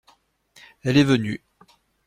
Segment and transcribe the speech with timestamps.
[0.81, 1.43] Elle est venue.